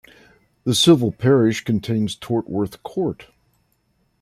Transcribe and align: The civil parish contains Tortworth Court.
The 0.63 0.73
civil 0.73 1.11
parish 1.11 1.63
contains 1.63 2.15
Tortworth 2.15 2.81
Court. 2.81 3.27